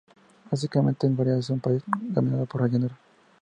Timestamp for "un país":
1.51-1.83